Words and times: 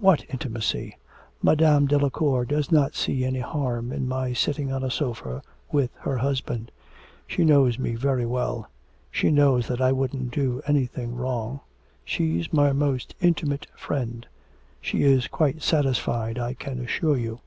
What 0.00 0.24
intimacy? 0.30 0.96
Madame 1.42 1.84
Delacour 1.86 2.46
does 2.46 2.72
not 2.72 2.94
see 2.94 3.26
any 3.26 3.40
harm 3.40 3.92
in 3.92 4.08
my 4.08 4.32
sitting 4.32 4.72
on 4.72 4.82
a 4.82 4.90
sofa 4.90 5.42
with 5.70 5.90
her 5.98 6.16
husband. 6.16 6.70
She 7.26 7.44
knows 7.44 7.78
me 7.78 7.94
very 7.94 8.24
well. 8.24 8.70
She 9.10 9.30
knows 9.30 9.68
that 9.68 9.82
I 9.82 9.92
wouldn't 9.92 10.30
do 10.30 10.62
anything 10.66 11.14
wrong. 11.14 11.60
She's 12.06 12.54
my 12.54 12.72
most 12.72 13.14
intimate 13.20 13.66
friend; 13.76 14.26
she 14.80 15.02
is 15.02 15.28
quite 15.28 15.60
satisfied, 15.62 16.38
I 16.38 16.54
can 16.54 16.80
assure 16.80 17.18
you. 17.18 17.40